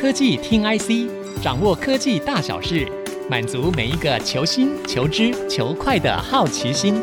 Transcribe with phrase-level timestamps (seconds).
[0.00, 2.86] 科技听 IC，掌握科技大小事，
[3.28, 7.00] 满足每一个求新、求知、求快的好奇心。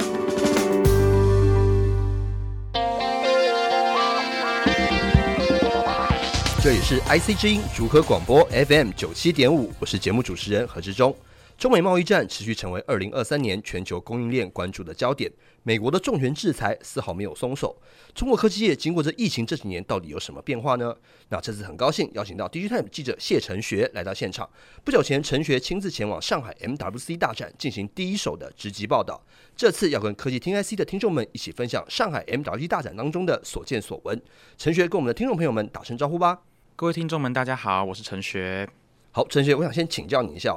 [6.64, 11.14] 这里是 IC 之音竹科广播 FM 九七点五，我是节目主持人何志忠。
[11.58, 15.32] 中美贸易战持续成为二零二三年全球供应链关注的焦点。
[15.64, 17.74] 美国的重拳制裁丝毫没有松手。
[18.14, 20.94] 中国科技业经过这疫情这几年，到底有什么变化呢？
[21.30, 24.48] 那这次很高兴邀请到 DigiTimes 记者谢成学来到现场。
[24.84, 29.24] 不久前，陈学亲自前往上海 MWC 大展进行第一手的直击报道。
[29.56, 34.22] 这次要跟科技听 IC 的听众们一起分享上海 MWC 大展当中的所见所闻。
[34.58, 36.42] 陈学跟我们的听众朋友们打声招呼吧。
[36.76, 38.68] 各位听众们，大家好，我是陈学。
[39.12, 40.54] 好，陈学，我想先请教你一下。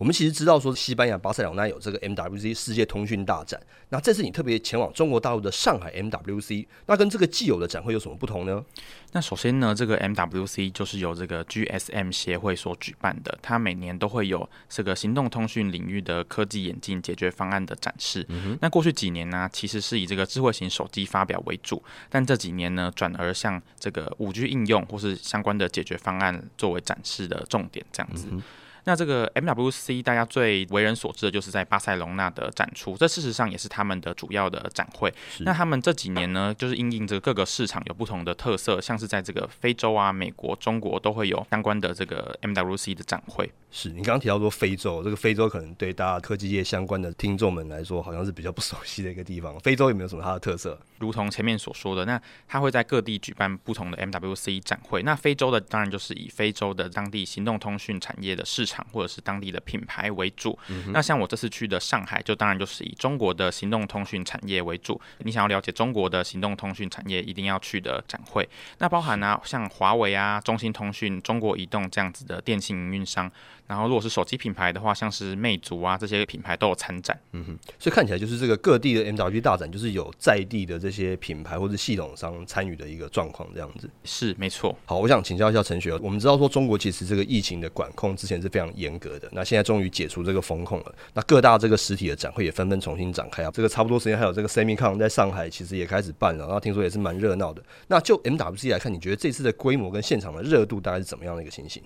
[0.00, 3.60] 我们其实知道说，西班牙巴塞罗那有这个 MWC 世界通讯大展。
[3.90, 8.64] 那这次你特别前往中国大陆的上海 MWC，那跟这个既有的展会有什么不同呢？
[9.12, 18.24] 那首先呢，这个 MWC 就是由这个 GSM 协会所举办的，它每年都会有这个行动通讯领域的科技演进解决方案的展示。
[18.30, 28.28] 嗯、那过去几年呢，其实是以这个智慧型手机发表为主，但这几年呢，转而向这个五 G 应用或是相关的解决方案作为展示的重点，这样子。
[28.30, 28.42] 嗯
[28.90, 35.14] 那这个 MWC 大家最为人所知的就是在巴塞隆纳的展出，这事实上也是他们的主要的展会。
[35.42, 43.48] 那他们这几年呢，就是因应这个各个市场有不同的特色，像是在这个非洲啊、美国、中国都会有相关的这个 MWC 的展会。
[43.70, 49.56] 是你刚刚提到说非洲，这个非洲可能对大家科技业相关的听众们来说，好像是比较不熟悉的一个地方。
[49.60, 50.76] 非洲有没有什么它的特色？
[51.00, 55.02] 如同前面所说的，那它会在各地举办不同的 MWC 展会。
[55.02, 60.56] 那非洲的当然就是以非洲的当地行动通讯产业的市场或者是当地的品牌为主。
[60.68, 65.00] 嗯、那像我这次去的上海，就当然就是以中国的行动通讯产业为主。
[65.18, 68.48] 你想要了解中国的行动通讯产业，一定要去的展会。
[68.78, 73.30] 那包含呢、啊，像华为啊、中兴通讯、中国移动这样子的电信营运商。
[73.70, 77.16] 然后，如果是手机品牌的话，像是魅族啊这些品牌都有参展。
[77.30, 83.88] 嗯哼，所以看起来就是这个各地的 MWC 大展，就是有在地的这些品牌或者系统商参与的一个状况，这样子。
[84.02, 84.76] 是，没错。
[84.86, 93.50] 好，我想请教一下陈学，我们知道说中国其实这个疫情的管控之前是非常严格的，那现在终于解除这个封控了，那各大这个实体的展会也纷纷重新展开啊。
[93.54, 97.62] 这个差不多时间还有这个 Semicon 在上海其实也开始办了，然后听说也是蛮热闹的。
[97.86, 101.80] 那就 MWC 来看，你觉得这次的规模跟现场的热度大概是怎么样的一个情形？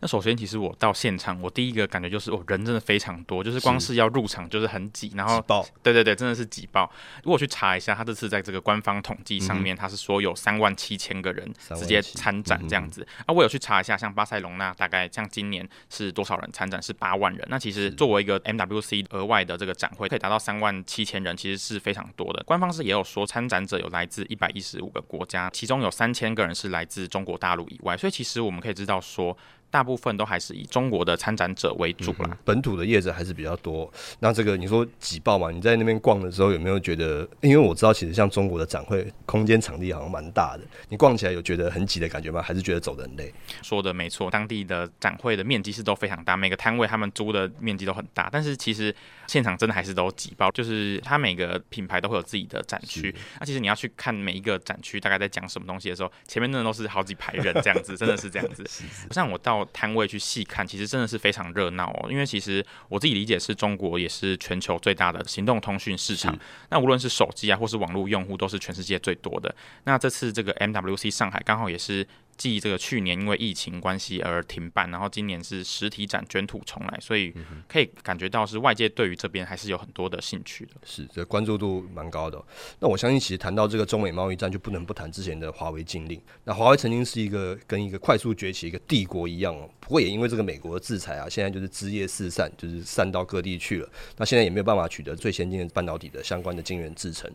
[0.00, 5.44] 那首先，其实我到现场，我第一个感觉就是，哦，人真的非常多，就是光是要入场就是很挤，然后
[5.82, 6.90] 对对对，真的是挤爆。
[7.22, 13.06] 如果去查一下，他这次在这个官方统计上面，他是说有三万七千个人直接参展这样子。
[13.26, 16.80] 啊，我有去查一下，像巴塞隆纳大概像今年是多少人参展？
[16.82, 17.46] 是八万人。
[17.50, 22.42] 那其实作为一个 MWC 额外的这个展会，可以达到三万七千人，其实是非常多的。
[22.44, 27.94] 官方是也有说，参展者有来自一百一十五个国家，其中有三千个人是来自中国大陆以外。
[27.98, 29.36] 所以其实我们可以知道说。
[29.70, 33.90] 大部分都还是以中国的参展者为主啦，本土的业者还是比较多。
[34.18, 35.50] 那这个你说挤爆嘛？
[35.50, 37.26] 你在那边逛的时候有没有觉得？
[37.40, 42.42] 因为我知道其实像中国的展会空间场地好像蛮大的，你逛起来有觉得很挤的感觉吗？
[42.42, 43.32] 还是觉得走得很累？
[43.62, 48.94] 说的没错，当地的展会的面积是都非常大，每个摊位他们租的面积都很大，但是其实
[49.30, 53.14] 现场真的还是都挤爆，就是它每个品牌都会有自己的展区。
[53.38, 58.68] 那其实你要去看每一个展区大概在讲什么东西的时候，前面真的都是好几排人这样子，真的是这样子。
[59.12, 59.60] 像我到。
[59.72, 62.08] 摊位去细看，其实真的是非常热闹哦。
[62.10, 66.36] 因为其实我自己理解是中国也是全球最大的行动通讯市场。
[66.70, 69.54] 那无论是手机啊，或是网络用户，都是全世界最多的。
[69.84, 72.06] 那这次这个 MWC 上海刚好也是。
[72.40, 77.34] 继这个去年因为疫情关系而停办，然后今年是实体展卷土重来，所以
[77.68, 80.72] 可以感觉到是外界对于这边还是有很多的兴趣的。
[80.86, 82.44] 是，这关注度蛮高的哦。
[82.78, 86.18] 那我相信，其实谈到这个中美贸易战，就不能不谈之前的华为禁令。
[86.44, 93.88] 那华为曾经是一个跟一个快速崛起一个帝国一样哦，不过也因为这个美国的制裁啊，现在就是枝叶四散，就是散到各地去了。
[94.16, 97.30] 那现在也没有办法取得最先进的半导体的相关的晶圆制成。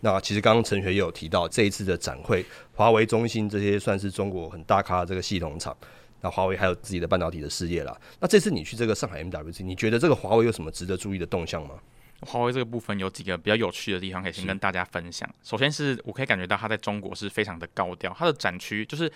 [0.00, 2.44] 那其实刚刚陈学也有提到，这一次的展会，
[2.74, 5.76] 华为、中兴这些算是中国很大咖的这个系统厂，
[6.20, 7.96] 那华为还有自己的半导体的事业啦。
[8.20, 11.74] 那这次你去这个上海 MWC，你觉得这个华为有什么值得注意的动向吗？
[12.20, 15.28] 华为这个部分有几个比较有趣的地方，可以先跟大家分享。
[15.42, 19.10] 首先是我可以感觉到它在中国是非常的高调，它的展区就是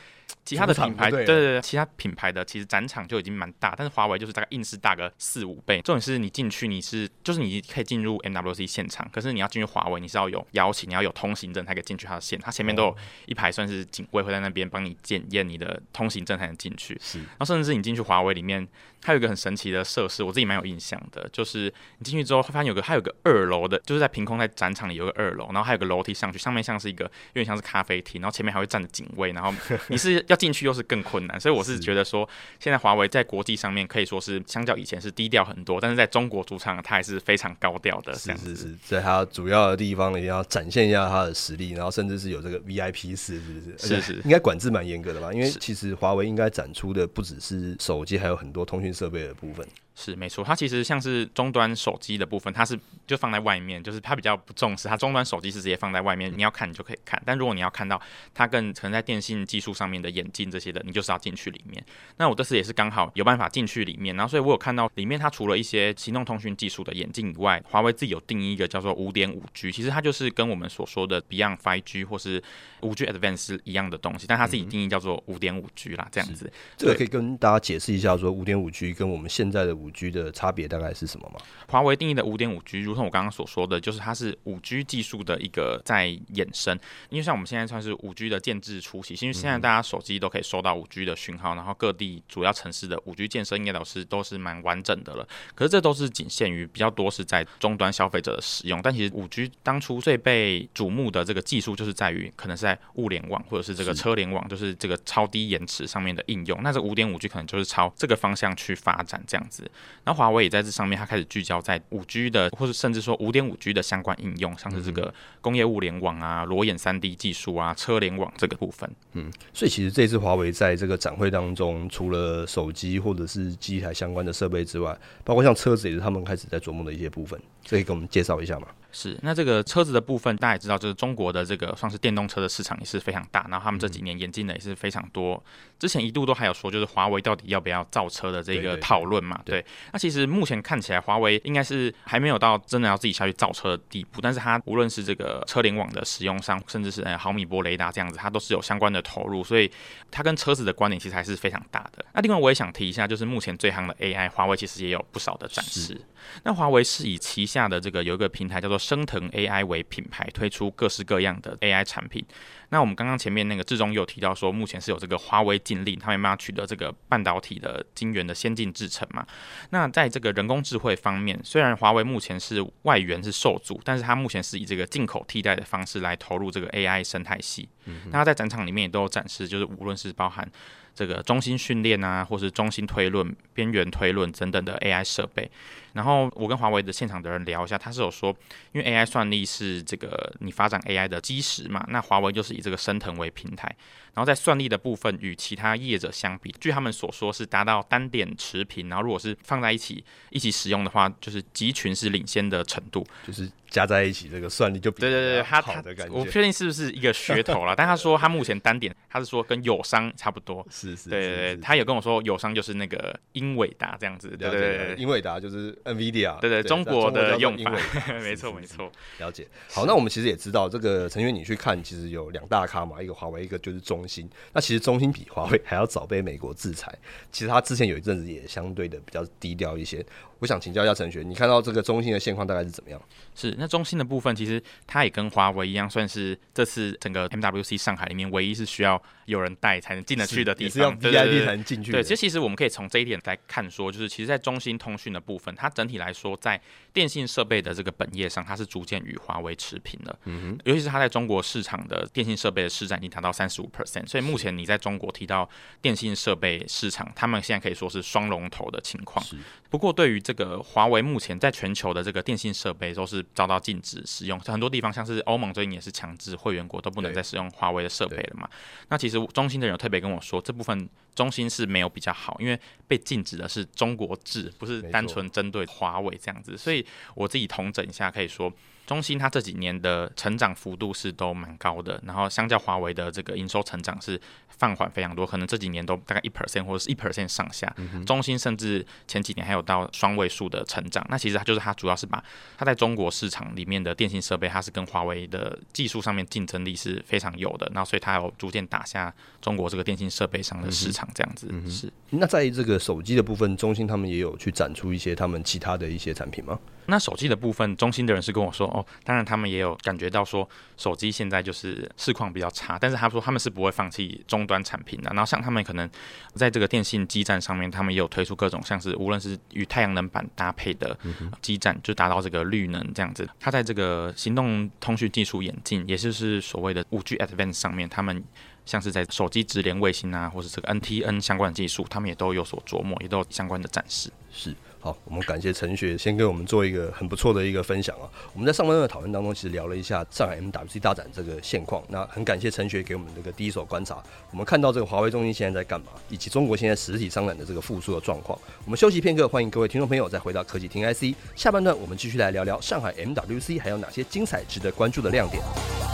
[0.44, 5.80] 其他的品牌，对对对，其他品牌的其实展场就已经蛮大，但是华为就是大概硬是大个四五倍。
[5.82, 12.38] 重点是你进去你是就是你可以进入 MWC 现场，可是你要进去华为，你是要有邀请，你要有通行证才可以进去它的线。
[12.38, 12.96] 它前面都有
[13.26, 16.96] 一排算是警卫会在那边帮你检验你的通行证才能进去。
[17.02, 18.66] 是，然后甚至是你进去华为里面，
[19.02, 22.80] 它有一个很神奇的设施，我自己蛮有印象的，就是你进去之后会发现有个。
[22.82, 29.54] 它有个二楼的，就是在凭空在展场里有个二楼，然后还有个楼梯上去，上面像是一个有点像是咖啡厅，然后前面还会站着警卫，然后
[29.88, 32.28] 你是要进去又是更困难，所以我是觉得说，
[32.58, 43.78] 现在华为在国际上面可以说是相较以前是低调很多，但是在中国主场它还是非常高调的，是是是，在它主要的地方一定要展现一下它的实力，然后甚至是有这个 VIP 室，是不是？
[43.78, 45.32] 是是，应该管制蛮严格的吧？
[45.32, 49.66] 因为其实华为应该展出的不只是手机，还有很多通讯设备的部分。
[49.94, 54.88] 是没错，它其实像是终端手机的部分，它是就放在外面，就是它比较不重视。
[54.88, 57.22] 它终端手机是直接放在外面，你要看你就可以看。
[57.26, 58.00] 但如果你要看到
[58.32, 61.84] 它更可能在电信技术上面的眼镜这些的，你就是要进去里面。
[62.16, 72.42] 那我这次也是刚好有办法进去里面，然后所以我有看到里面它除了一些行动通讯技术的眼镜以外，华为自己有定义一个叫做五点五 G，其实它就是跟我们所说的 Beyond 5G 或是
[72.80, 76.50] 五 G Advanced 一样的东西，但它自己定义叫做五点五 G 啦，这样子。
[76.78, 80.62] 这个可以跟大家解释一下，说五点五 G 跟我们现在的五 G 的差别。
[80.72, 81.40] 大概是什么吗？
[81.68, 86.78] 华为定义的五点五 G，如同我刚刚所说的，就是它是五 G 技术的一个在衍生。
[87.10, 95.28] 因为像我们现在算是五 G 的建制初期，因为现在大家手机都可以收到五 G 的讯号，然后各地主要城市的五 G 建设应该都是都是蛮完整的了。
[95.54, 98.80] 可是这都是仅限于比较多是在终端消费者的使用。
[98.80, 106.62] 但其实五 G 当初最被瞩目的这个技术，就是在于可能是在物联网或者是这个车联网，就是这个超低延迟上面的应用。
[106.62, 109.70] 那这五点五 G 可能就是朝这个方向去发展这样子。
[110.04, 118.90] 那华为也在这上面，它开始聚焦在五 G 的，或者甚至说五点五 G 的相关应用，像是这个工业物联网啊、裸眼三 D 技术啊、车联网这个部分。
[119.12, 128.66] 嗯，所以其实这次华为在这个展会当中，除了手机或者是机台相关的设备之外，包括像车子也是他们开始在琢磨的一些部分，可以给我们介绍一下吗？
[128.92, 135.42] 是，那这个车子的部分，大家也知道，就是中国的这个算是电动车的市场也是非常大，然后他们这几年引进的也是非常多。
[135.78, 139.40] 之前一度都还有说，就是华为到底要不要造车的这个讨论嘛？
[139.44, 149.70] 对，那其实目前看起来，华为应该是还没有到真的要自己下去造车的地步，但是它无论是这个车联网的使用上，甚至是呃毫米波雷达这样子，它都是有相关的投入，所以
[150.10, 152.04] 它跟车子的关联其实还是非常大的。
[152.12, 156.00] 那另外我也想提一下，就是目前最夯的 AI，华为其实也有不少的展示。
[156.44, 162.24] 那华为是以旗下的这个有一个平台叫做升腾 AI 为品牌，推出各式各样的 AI 产品。
[162.70, 169.26] 那我们刚刚前面那个志中有提到说，目前是有这个华为禁令，他们没办法取得这个半导体的晶圆的先进制程嘛。
[169.70, 177.68] 那在这个人工智慧方面，虽然华为目前是外援是受阻，但是它目前是以这个进口替代的方式来投入这个 AI 生态系。
[177.84, 180.50] 嗯、那它在展场里面也都有展示，就是无论是包含
[180.94, 185.50] 这个中心训练啊，或是中心推论、边缘推论等等的 AI 设备。
[185.94, 188.34] 然后我跟华为的现场的人聊一下，他是有说，
[188.72, 193.68] 因为 AI 算力是这个你发展 AI 的基石嘛，那华为就是以这个升腾为平台，
[194.14, 215.72] 然后在算力的部分与其他业者相比，据他们所说是达到单点持平，然后如果是放在一起一起使用的话，就是集群是领先的程度，就是加在一起这个算力就比较对对对，他他的感觉，我不确定是不是一个噱头啦， 但他说他目前单点他是说跟友商差不多，是是，对对对，他有跟我说友商就是那个英伟达这样子，对对对，英伟达就是。
[215.84, 217.72] NVIDIA 对对，中国的用法，
[218.22, 219.46] 没错没错，了解。
[219.70, 224.28] 好，那我们其实也知道，这个陈员你去看，其实有两大咖嘛，一个华为，一个就是中兴。
[224.52, 226.92] 那其实中兴比华为还要早被美国制裁，
[227.30, 230.04] 其实他之前有一阵子也相对的比较低调一些。
[230.42, 233.00] 我想请教一下陈学，你看到这个中兴的现况大概是怎么样？
[233.32, 241.92] 是，那中兴的部分其实它也跟华为一样，算是这次整个 MWC 上海里面唯一是需要有人带才能进得去的地方，是，是要 VIP 才能进去。
[241.92, 246.60] 对，其实其实我们可以从这一点来看说，就是其实，在中兴通讯的部分，它整体来说在
[246.92, 250.18] 电信设备的这个本业上，它是逐渐与华为持平了。
[250.24, 255.48] 嗯哼，尤其是它在中国市场的电信设备的市占已经达到三十五 percent，所以目前你在中国提到
[255.80, 259.24] 电信设备市场，他们现在可以说是双龙头的情况。
[259.70, 268.48] 不过对于这个华为目前在全球的这个电信设备都是遭到禁止使用，很多地方像是欧盟最近也是强制会员国都不能再使用华为的设备了嘛。
[268.88, 276.56] 那其实中兴的人有特别跟我说，这部分中兴是没有比较好，因为被禁止的是中国制，不是单纯针对华为这样子。
[276.56, 276.84] 所以
[277.14, 278.52] 我自己统整一下，可以说。
[278.86, 287.72] 中兴它这几年的成长幅度是都蛮高的，然后相较华为的这个营收成长是放缓非常多，可能这几年都大概一 percent 或者是一 percent 上下。
[288.04, 292.22] 中兴甚至前几年还有到双位数的成长，那其实它就是它主要是把
[292.58, 301.90] 它在中国市场里面的电信设备，它是跟华为的技术上面竞争力是非常有的，然后所以它有逐渐打下中国这个电信设备上的市场，这样子是。
[302.10, 306.58] 那在这个手机的部分，中兴他们也有去展出一些他们其他的一些产品吗？
[306.86, 315.10] 那手机的部分，中心的人是跟我说，哦，当然他们也有感觉到说手机现在就是市况比较差，但是他说他们是不会放弃终端产品的。
[315.10, 315.88] 然后像他们可能
[316.34, 320.96] 在这个电信基站上面，他们也有推出各种像是无论是与太阳能板搭配的
[321.40, 323.28] 基站，就达到这个绿能这样子。
[323.38, 328.22] 它在这个行动通讯技术演进，也就是所谓的五 G Advanced 上面，他们。
[328.64, 334.08] 像是在手机直连卫星啊，或是这个 NTN 相关的技术，他们也都有所琢磨，也都有相关的展示。
[334.30, 338.10] 是，好，我们感谢陈学先给我们做一个很不错的一个分享啊。
[338.32, 341.80] 我们在上半段的讨论当中，其实聊了一下上海 MWC 大展这个现况。
[341.88, 344.02] 那很感谢陈学给我们这个第一手观察。
[344.32, 348.36] 我们看到这个华为中心现在在干嘛，以及中国现在实体商展的这个复苏的状况。
[348.64, 351.16] 我们休息片刻，欢迎各位听众朋友再回到科技听 IC。
[351.36, 355.91] 下半段我们继续来聊聊上海 MWC 还有哪些精彩值得关注的亮点。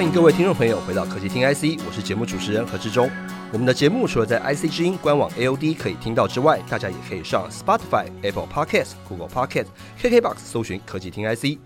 [0.00, 3.10] 欢迎各位听众朋友回到科技听 IC，我是节目主持人何志忠。
[3.52, 9.66] 我们的节目除了在 IC 之音官网 AOD 可以听到之外，大家也可以上 Spotify、Apple Podcast、Google Podcast、
[10.00, 11.58] KKBox 搜寻科技听 IC。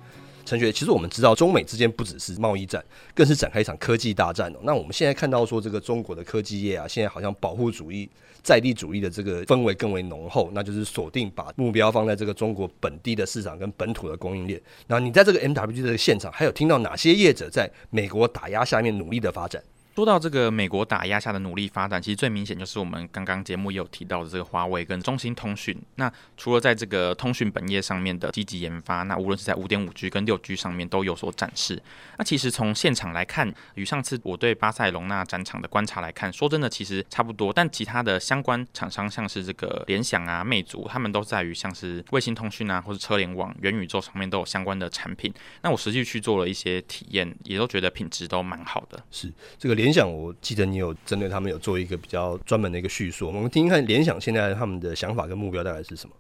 [0.44, 2.84] 陈学，其实我们知道中美之间不只是贸易战，
[3.14, 4.58] 更是展开一场科技大战哦。
[4.62, 8.08] 那我们现在看到说，这个中国的科技业啊，现在好像保护主义。
[8.42, 14.60] 在地主义的这个氛围更为浓厚，那就是锁定把目标放在这个中国本地的市场跟本土的供应链。
[14.86, 19.62] 那你在这个 MWG 的现场，还有听到哪些业者在美国打压下面努力的发展？
[19.94, 25.80] 说到这个美国打压下的努力发展，其实最明显就是我们刚刚节目也有提到的这个华为跟中兴通讯。
[25.94, 31.80] 那除了在这个通讯本业上面的积极研发，那无论是在五点五 G 跟六 G 上面都有所展示。
[32.18, 37.52] 那其实从现场来看，与上次我对巴塞隆纳展场的观察来看，说真的其实差不多。
[37.52, 45.32] 但其他的相关厂商，像是这个联想啊、魅族，他们都在于像是卫星通讯啊，或是车联网、元宇宙上面都有相关的产品。
[45.62, 49.00] 那我实际去做了一些体验，也都觉得品质都蛮好的。
[49.12, 56.14] 是这个联想，我记得你有针对他们有做一个比较专门的一个叙述，我们听听看联想现在他们的想法跟目标大概是什么？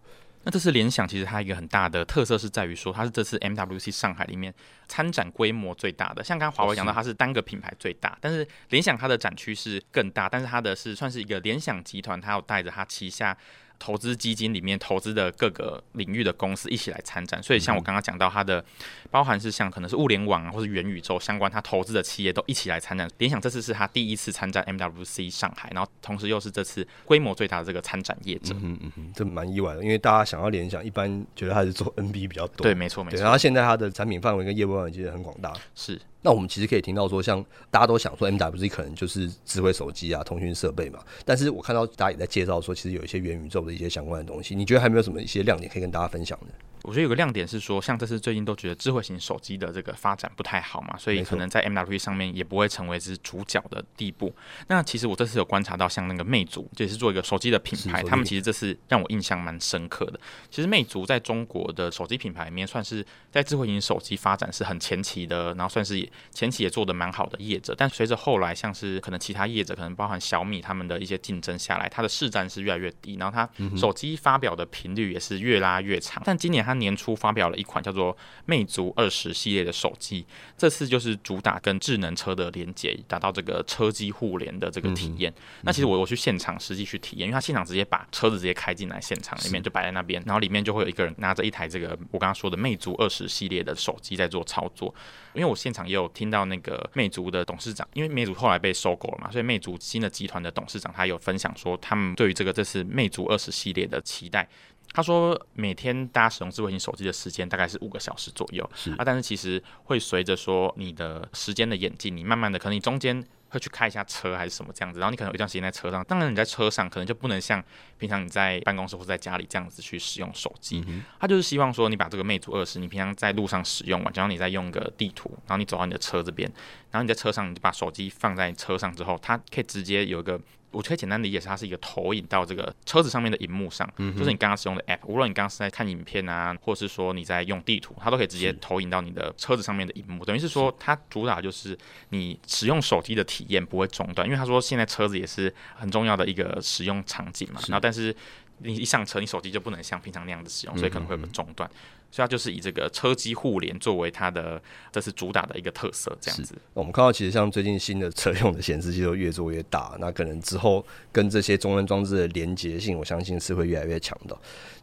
[0.46, 4.52] 那这次联想其实它一个很大的特色是在于说，它是这次 MWC 上海里面
[4.86, 6.22] 参展规模最大的。
[6.22, 13.34] 像刚刚华为讲到，它是单个品牌最大，但是联想它的展区是更大，但是它的是算是一个联想集团，它要带着它旗下。
[13.78, 18.64] 投资基金里面投资的各个领域的公司一起来参展，所以像我刚刚讲到，它的
[19.10, 23.10] 包含是像可能是物联网啊，或是元宇宙相关，它投资的企业都一起来参展。
[23.18, 28.54] 联想这次是他第一次参展 MWC 上海，然后同时又是这次规模最大的这个参展业者。
[28.54, 32.64] 嗯嗯嗯，这蛮意外的，因为大家想要联想，一般觉得他是做 NB 比较多。
[32.64, 33.20] 对，没错没错。
[33.20, 35.52] 然后现在它的产品范围跟业务范围其实很广大。
[35.74, 36.00] 是。
[36.26, 40.98] 那我们其实可以听到说，像大家都想说，MWC 可能就是智慧手机啊、通讯设备嘛。
[41.22, 44.54] 但是我看到大家也在介绍说，其实有一些元宇宙的一些相关的东西。
[44.54, 46.54] 你觉得还没有什么一些亮点可以跟大家分享的？
[46.84, 54.34] 我觉得有个亮点是说，像这次最近都觉得智慧型手机的这个发展不太好嘛，所以可能在 MWC 上面也不会成为是主角的地步。
[54.68, 60.20] 那其实我这次有观察到，像那个魅族，这也是做一个手机的品牌，他们其实这次让我印象蛮深刻的。
[60.50, 67.74] 其实魅族在中国的手机品牌里面，算是在智慧型手机发展是很前期的，然后算是前期也做得蛮好的业者。
[67.74, 76.22] 但随着后来像是可能其他业者，可能包含小米他们的一些竞争下来，它的市占是越来越低，然后它手机发表的频率也是越拉越长。
[76.26, 78.16] 但今年它年初发表了一款叫做
[78.46, 80.24] 魅族二十系列的手机，
[80.56, 85.30] 这次就是主打跟智能车的连接，达到这个车机互联的这个体验。
[85.32, 94.94] 嗯、那其实我我去现场实际去体验，因为他现场直接把车子直接开进来，现场里面就摆在那边，然后里面就会有一个人拿着一台这个我刚刚说的魅族二十系列的手机在做操作。
[95.34, 104.48] 因为我现场也有听到那个魅族的董事长，因为魅族后来被收购了嘛，所以魅族新的集团的董事长他有分享说，他们对于这个这次魅族二十系列的期待。
[104.94, 108.92] 他说，每天大家使用智慧型手机的时间大概是五个小时左右，是。
[108.92, 117.62] 啊，但是其实会随着说你的时间的演进，你慢慢的可能你中间会去开一下车还是什么这样子，然后你可能有一段时间在车上，当然你在车上可能就不能像
[117.98, 126.48] 平常你在办公室或者在家里这样子去使用手机，嗯、他就是希望说你把这个魅族二十，你平常在路上使用嘛，假如你再用个地图，然后你走到你的车这边，
[126.94, 130.40] 然后你在车上你就把手机放在车上之后，它可以直接有一个。
[130.70, 140.24] 我可以简单理解是它是一个投影到这个车子上面的荧幕上，嗯、就是你刚刚使用的 App，无论你刚刚是在看影片啊，或是说你在用地图，它都可以直接投影到你的车子上面的荧幕。
[140.24, 147.60] 等于是说，它主打就是你使用手机的体验不会中断，因为他说现在车子也是很重要的一个使用场景嘛。
[147.68, 148.12] 然后，但是
[148.58, 151.68] 你一上车，你手机就不能像平常那样子使用，所以可能会有中断。
[152.10, 156.54] 所以它就是以这个车机互联作为它的，这是主打的一个特色，这样子。
[156.72, 164.38] 我们看到其实像最近新的车用的显示器都越做越大，那可能之后跟这些终端装置的连接性，我相信是会越来越强的。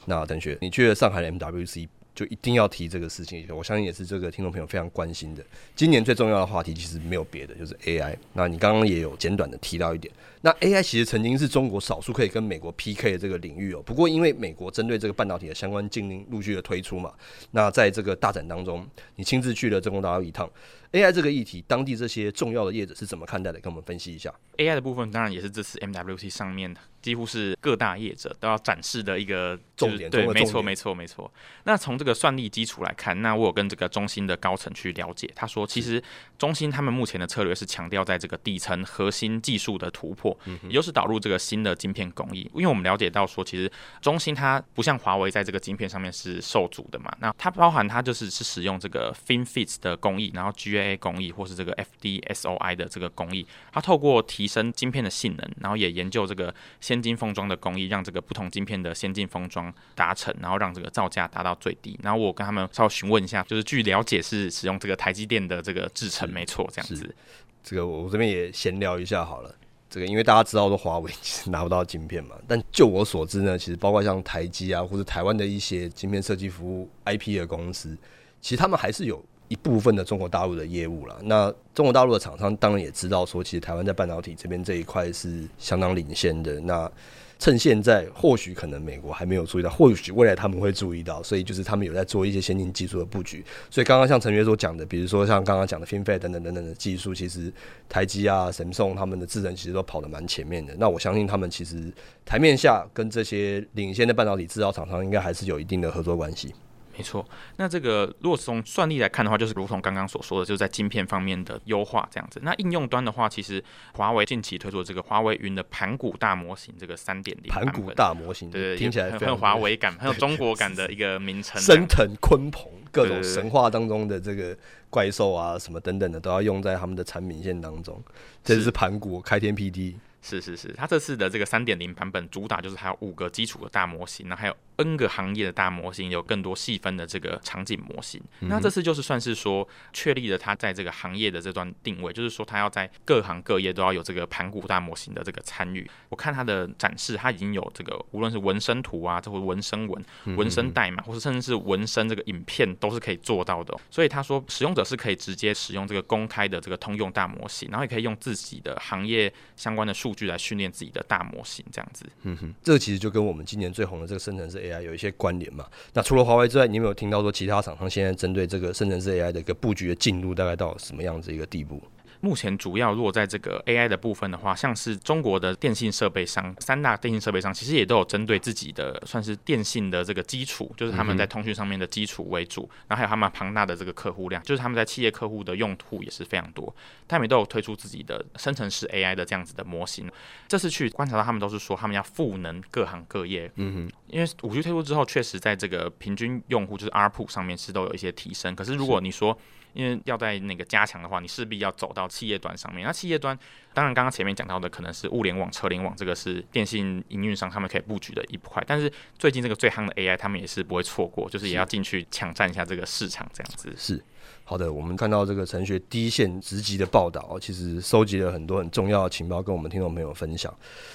[0.05, 5.41] 那邓学，你去了上海的 MWC 就一定要提这个事情，我相信也是这个听众朋友非常关心的。
[5.73, 8.13] 今年最重要的话题其实没有别的，就是 AI。
[8.33, 13.81] 那你刚刚也有简短的提到一点，那 AI 其实曾经是中国少数可以跟美国 PK 的这个领域哦。
[13.83, 17.13] 不过因为美国针对这个半导体的相关禁令陆续的推出嘛，
[17.51, 20.49] 那在这个大展当中，你亲自去了中国大陆一趟。
[20.91, 23.57] AI 这个议题，当地这些重要的业者是怎么看待的？
[23.61, 24.33] 跟我们分析一下。
[24.57, 30.09] AI 的部分当然也是这次 MWC 上面几乎是各大业者都要展示的一个重点。
[30.09, 31.31] 对，没错，没错，没错。
[31.63, 36.03] 那从这个算力基础来看，那我有跟这个中芯的高层去了解，他说，其实
[36.37, 40.30] 中芯他们目前的策略是强调在这个底层核心技术的突破，
[40.63, 42.49] 也就是导入这个新的晶片工艺。
[42.53, 43.71] 因为我们了解到说，其实
[44.01, 61.99] 中兴它不像华为在这个晶片上面是受阻的嘛，那它包含它就是是使用这个 FinFET 的工艺，然后 GA A 工艺或是这个 FDSOI 的这个工艺，它透过提升晶片的性能，然后也研究这个先进封装的工艺，让这个不同晶片的先进封装达成，然后让这个造价达到最低。
[62.03, 67.15] 然后我跟他们稍微询问一下，就是据了解是使用这个台积电的这个制程，没错，这样子。
[67.63, 69.55] 这个我这边也闲聊一下好了。
[69.91, 77.95] 这个因为大家知道说华为 其实拿不到晶片嘛，但就我所知呢，其实包括像台积啊，或者台湾的一些晶片设计服务 IP 的公司，
[78.39, 79.23] 其实他们还是有。
[79.51, 86.57] 一部分的中国大陆的业务了，那中国大陆的厂商当然也知道说，其实台湾在半导体这边这一块是相当领先的。
[86.61, 86.89] 那
[87.37, 93.43] 趁现在，或许可能美国还没有注意到，或许未来他们会注意到，所以就是他们有在做一些先进技术的布局。
[93.69, 97.51] 所以刚刚像陈约所讲的，比如说像刚刚讲的 FinFET 等等等等的技术，其实
[97.89, 100.73] 台积啊、神送他们的智能其实都跑得蛮前面的。
[100.77, 101.91] 那我相信他们其实
[102.23, 106.53] 台面下跟这些领先的半导体制造厂商应该还是有一定的合作关系。
[106.97, 112.39] 没错，那这个如果从算力来看的话，就是如同刚刚所说的，就是在晶片方面的优化这样子。
[112.43, 121.61] 那应用端的话，其实华为近期推出的这个华为云的盘古大模型，这个三点零盘古大模型，对，听起来很有华为感，很有中国感的一个名称。
[121.61, 124.55] 升腾鲲鹏，各种神话当中的这个
[124.89, 128.03] 怪兽啊，什么等等的，都要用在他们的产品线当中。
[128.43, 129.97] 这是盘古开天辟地。
[130.23, 138.21] 是是是，它这次的这个三点零版本主打就是还有五个基础的大模型，那还有 N 个行业的大模型，有更多细分的这个场景模型。
[138.41, 145.89] 嗯、那这次就是算是说确立了它在这个行业的这段定位，就是说它要在各行各业都要有这个盘古大模型的这个参与。
[146.09, 150.05] 我看它的展示，它已经有这个无论是纹身图啊，这或纹身纹、
[150.37, 153.75] 纹身代码，或者甚至是纹身这个影片，都是可以做到的。
[153.89, 160.11] 所以他说，使用者是可以直接使用这个公开的这个通用大模型，然后也可以用自己的行业相关的数。
[160.11, 162.05] 数据来训练自己的大模型，这样子。
[162.23, 165.65] 嗯哼，这个其实就跟我们今年最红的这个生成式 AI 有一些关联嘛。
[165.91, 171.81] 那除了华为之外，你有没有听到说其他厂商现在针对这个生成式 AI 的一个布局的进度大概到什么样子一个地步？
[172.21, 186.73] 目前主要落在这个 AI 的部分的话，像是中国的电信设备商，三大电信设备商其实也都有针对自己的算是电信的这个基础，就是他们在通讯上面的基础为主，然后还有他们庞大的这个客户量，就是他们在企业客户的用途也是非常多，
[187.07, 190.09] 他们也都有推出自己的生成式 AI 的这样子的模型。
[190.47, 199.35] 这次去观察到，他们都是说他们要赋能各行各业，嗯哼，因为五 G 推出之后，确实在这个平均用户就是 ARPU 上面是都有一些提升，可是如果你说
[199.73, 202.85] 因为要在那个加强的话，你势必要走到企业端上面。
[202.85, 203.37] 那企业端，
[203.73, 208.63] 当然刚刚前面讲到的可能是物联网、车联网，这个是电信营运商他们可以布局的一块。
[208.67, 213.73] 但是最近这个最夯的 AI，他们也是不会错过，就是也要进去抢占一下这个市场，这样子。
[213.77, 214.03] 是
[214.43, 220.53] 好的，我们看到这个陈学第一线直击的报道，其实收集了很多很重要的情报，跟我们听众朋友分享。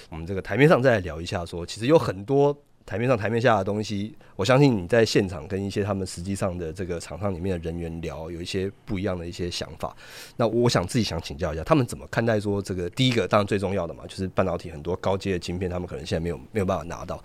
[0.09, 2.55] 我们这个台面上再来聊一下说，说其实有很多。
[2.87, 9.93] 台面上、台面下的东西，我相信你在现场跟一些他们实际上的这个厂商里面的人员聊，有一些不一样的一些想法。
[10.37, 17.21] 那我想自己想请教一下，他们怎么看待说这个第一个，当然最重要的嘛，就是半导体很多高阶的晶片，他们可能现在没有没有办法拿到。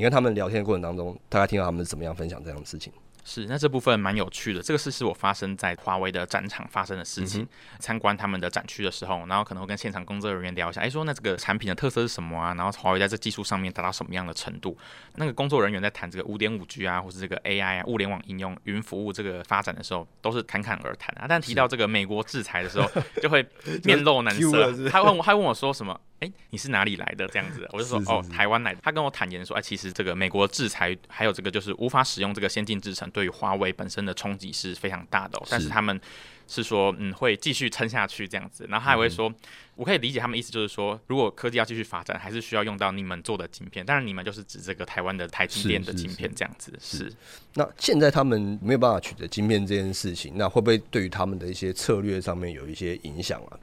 [0.00, 2.90] 你跟他们聊天的过程当中，大概听到他们怎么样分享这样的事情？
[3.22, 4.62] 是，那这部分蛮有趣的。
[4.62, 7.46] 这个事是我发生在华为的展场发生的事情。
[7.78, 12.54] 参、嗯、观他们的展区的时候，然后可能会跟现场工作人员聊一下，哎，说那这个产品的特色是什么啊？
[12.54, 14.74] 然后华为在这技术上面达到什么样的程度？
[15.16, 21.26] 那个工作人员在谈这个五点五 G 啊，或是这个 AI 啊、物联网应用、云服务这个发展的时候，都是侃侃而谈啊。
[21.28, 23.46] 但提到这个美国制裁的时候，就会
[23.84, 24.88] 面露难 色。
[24.88, 26.00] 他问我，他问我说什么？
[26.20, 27.26] 哎、欸，你是哪里来的？
[27.28, 28.80] 这样子，我就说哦，台湾来的。
[28.82, 35.46] 他跟我坦言说，哎，其实这个美国制裁，还有这个就是无法使用这个先进制程，对于华为本身的冲击是非常大的、哦。
[35.50, 35.98] 但是他们
[36.46, 38.66] 是说，嗯，会继续撑下去这样子。
[38.68, 39.34] 然后他还会说、嗯，
[39.76, 43.86] 我可以理解他们意思，就是说，如果科技要继续发展，还是需要用到你们做的晶片。
[43.86, 46.70] 当然，你们就是指这个台湾的台积电的晶片这样子。
[46.78, 47.16] 是，是，是，是。
[47.54, 53.58] 那现在他们没有办法取得晶片这件事情，那会不会对于他们的一些策略上面有一些影响啊？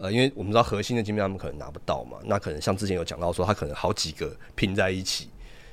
[0.00, 5.28] 呃，因为我们知道核心的晶片他们可能拿不到嘛，那可能像之前有讲到说，他可能好几个拼在一起，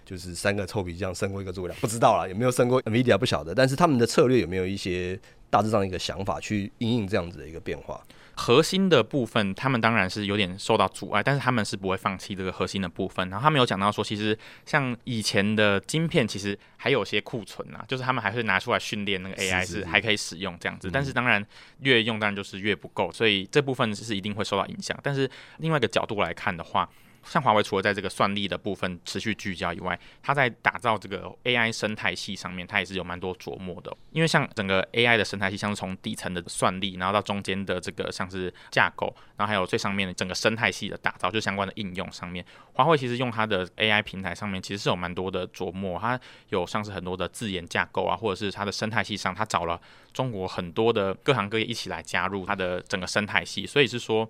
[0.06, 5.18] 就是三个臭皮匠胜过一个诸葛亮，不知道啦，有没有胜过 NVIDIA 不晓得，但是他们的策略有没有一些
[5.50, 8.06] 大致上一个想法去应应这样子的一个变化？
[8.39, 13.28] 核心的部分，他们当然是有点受到阻碍，但是他们是不会放弃这个核心的部分。
[13.30, 20.89] 然后他们有讲到说，其实像以前的晶片，其实还有些库存啊，就是他们还会拿出来训练那个 AI，是还可以使用这样子。
[20.91, 21.43] 但是当然
[21.80, 24.97] 越用当然就是越不够，所以这部分是一定会受到影响。
[25.02, 26.88] 但是另外一个角度来看的话，
[27.30, 33.96] 像华为除了在这个算力的部分持续聚焦以外，它在打造这个 AI 生态系上面，它也是有蛮多琢磨的。
[34.12, 46.00] 因为像整个 AI 的生态系，像是从底层的算力，然后到中间的这个像是架构，然后还有最上面的整个生态系的打造，就相关的应用上面，华为其实用它的 AI 平台上面，其实是有蛮多的琢磨。
[46.00, 49.80] 它有像是很多的自研架构啊，或者是它的生态系上，它找了
[50.13, 54.30] 中国很多的各行各业一起来加入它的整个生态系，所以是说。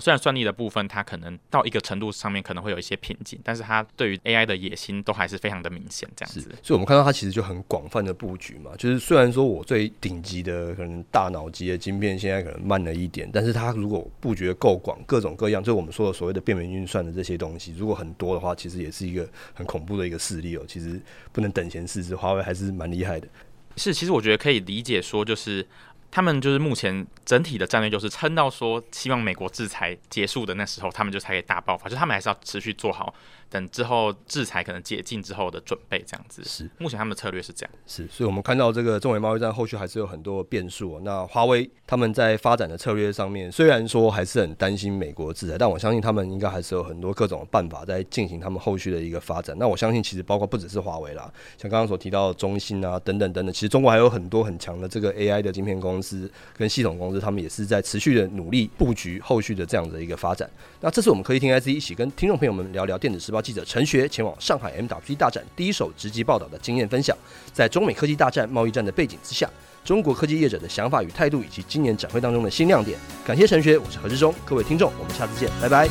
[0.00, 6.40] 虽然算力的部分，它可能到一个程度上面可能会有一些瓶颈，但是它对于 AI 的野心都还是非常的明显，这样子。
[6.62, 8.70] 所以，我们看到它其实就很广泛的布局嘛。
[8.78, 20.64] 就是虽然说我最顶级的可能大脑级的晶片现在可能慢了一点，但是它如果布局的够广，各种各样，就我们说的所谓的变频运算的这些东西，如果很多的话，其实也是一个很恐怖的一个势力哦。
[20.66, 21.00] 其实
[21.32, 23.28] 不能等闲视之，华为还是蛮厉害的。
[23.76, 25.66] 是，其实我觉得可以理解说，就是。
[26.10, 31.88] 他们就是目前整体的战略，就是撑到说希望美国制裁结束的那时候，他们就才可以大爆发。
[31.88, 33.14] 就他们还是要持续做好。
[33.50, 37.74] 等之后制裁可能解禁之后的准备，这样子是目前他们的策略是这样。
[37.84, 41.00] 是，所以我们看到这个中美贸易战后续还是有很多变数喔。
[41.02, 49.56] 那华为他们在发展的策略上面，虽然说还是很担心美国制裁，但我相信他们应该还是有很多各种办法在进行他们后续的一个发展。
[49.58, 60.48] 那我相信其实包括不只是华为啦，像刚刚所提到的中兴啊等等等等，其实中国还有很多很强的这个 AI 的晶片公司跟系统公司，他们也是在持续的努力布局后续的这样的一个发展。
[60.80, 67.14] 那这次我们科技听 IC 一起跟听众朋友们聊聊电子时报记者陈学前往上海 MWC 大展第一手直击报道的经验分享，
[67.52, 69.46] 在中美科技大战、贸易战的背景之下，
[69.84, 72.98] 中国科技业者的想法与态度，以及今年展会当中的新亮点。
[73.26, 75.86] 感谢陈学，我是何志忠，各位听众，我们下次见，拜拜。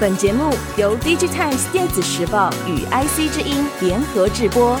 [0.00, 4.76] 本节目由 DigiTimes 电子时报与 IC 之音联合制播。